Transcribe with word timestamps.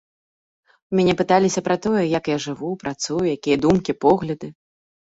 У 0.93 0.97
мяне 0.99 1.13
пыталіся 1.19 1.59
пра 1.69 1.77
тое, 1.85 2.03
як 2.17 2.23
я 2.35 2.41
жыву, 2.49 2.73
працую, 2.87 3.23
якія 3.37 3.57
думкі, 3.65 4.01
погляды. 4.11 4.47